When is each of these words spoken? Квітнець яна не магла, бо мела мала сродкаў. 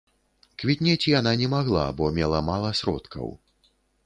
Квітнець 0.61 1.09
яна 1.19 1.33
не 1.41 1.49
магла, 1.53 1.83
бо 2.01 2.09
мела 2.17 2.41
мала 2.49 2.73
сродкаў. 2.81 3.33